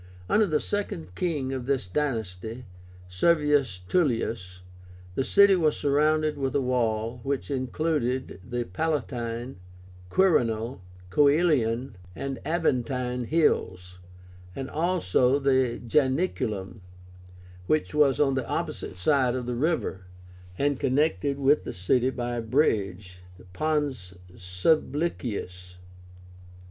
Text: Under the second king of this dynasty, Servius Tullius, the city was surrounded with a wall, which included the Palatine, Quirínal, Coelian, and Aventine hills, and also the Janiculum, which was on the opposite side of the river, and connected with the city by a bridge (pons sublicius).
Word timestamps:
Under 0.27 0.47
the 0.47 0.59
second 0.59 1.13
king 1.13 1.53
of 1.53 1.67
this 1.67 1.85
dynasty, 1.87 2.65
Servius 3.07 3.81
Tullius, 3.87 4.61
the 5.13 5.23
city 5.23 5.55
was 5.55 5.77
surrounded 5.77 6.39
with 6.39 6.55
a 6.55 6.59
wall, 6.59 7.19
which 7.21 7.51
included 7.51 8.39
the 8.43 8.63
Palatine, 8.63 9.57
Quirínal, 10.09 10.79
Coelian, 11.11 11.97
and 12.15 12.39
Aventine 12.45 13.25
hills, 13.25 13.99
and 14.55 14.71
also 14.71 15.37
the 15.37 15.77
Janiculum, 15.85 16.81
which 17.67 17.93
was 17.93 18.19
on 18.19 18.33
the 18.33 18.47
opposite 18.49 18.95
side 18.95 19.35
of 19.35 19.45
the 19.45 19.53
river, 19.55 20.07
and 20.57 20.79
connected 20.79 21.37
with 21.37 21.63
the 21.63 21.73
city 21.73 22.09
by 22.09 22.33
a 22.37 22.41
bridge 22.41 23.19
(pons 23.53 24.15
sublicius). 24.35 25.75